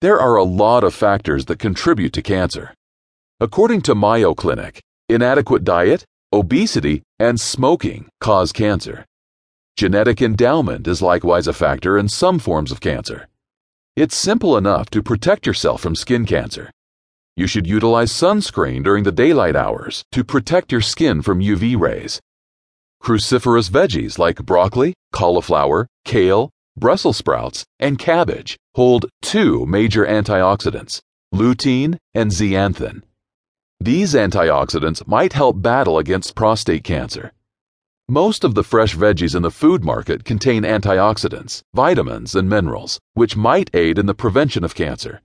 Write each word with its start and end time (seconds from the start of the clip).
There 0.00 0.18
are 0.18 0.36
a 0.36 0.44
lot 0.44 0.82
of 0.82 0.94
factors 0.94 1.44
that 1.44 1.58
contribute 1.58 2.14
to 2.14 2.22
cancer. 2.22 2.72
According 3.38 3.82
to 3.82 3.94
Mayo 3.94 4.32
Clinic, 4.32 4.80
inadequate 5.10 5.62
diet, 5.62 6.06
obesity, 6.32 7.02
and 7.18 7.38
smoking 7.38 8.08
cause 8.18 8.50
cancer. 8.50 9.04
Genetic 9.76 10.22
endowment 10.22 10.88
is 10.88 11.02
likewise 11.02 11.46
a 11.46 11.52
factor 11.52 11.98
in 11.98 12.08
some 12.08 12.38
forms 12.38 12.72
of 12.72 12.80
cancer. 12.80 13.28
It's 13.94 14.16
simple 14.16 14.56
enough 14.56 14.88
to 14.88 15.02
protect 15.02 15.44
yourself 15.46 15.82
from 15.82 15.94
skin 15.94 16.24
cancer. 16.24 16.70
You 17.36 17.46
should 17.46 17.66
utilize 17.66 18.10
sunscreen 18.10 18.82
during 18.82 19.04
the 19.04 19.12
daylight 19.12 19.54
hours 19.54 20.02
to 20.12 20.24
protect 20.24 20.72
your 20.72 20.80
skin 20.80 21.20
from 21.20 21.40
UV 21.40 21.78
rays. 21.78 22.18
Cruciferous 23.02 23.68
veggies 23.68 24.18
like 24.18 24.36
broccoli, 24.36 24.94
cauliflower, 25.12 25.86
kale, 26.06 26.48
Brussels 26.76 27.16
sprouts, 27.16 27.64
and 27.78 27.98
cabbage 27.98 28.56
hold 28.74 29.06
two 29.22 29.66
major 29.66 30.06
antioxidants, 30.06 31.00
lutein 31.34 31.98
and 32.14 32.30
zeaxanthin. 32.30 33.02
These 33.80 34.14
antioxidants 34.14 35.06
might 35.06 35.32
help 35.32 35.60
battle 35.60 35.98
against 35.98 36.34
prostate 36.34 36.84
cancer. 36.84 37.32
Most 38.08 38.44
of 38.44 38.54
the 38.54 38.62
fresh 38.62 38.94
veggies 38.94 39.34
in 39.34 39.42
the 39.42 39.50
food 39.50 39.84
market 39.84 40.24
contain 40.24 40.62
antioxidants, 40.62 41.62
vitamins, 41.74 42.34
and 42.34 42.48
minerals, 42.48 43.00
which 43.14 43.36
might 43.36 43.70
aid 43.74 43.98
in 43.98 44.06
the 44.06 44.14
prevention 44.14 44.64
of 44.64 44.74
cancer. 44.74 45.18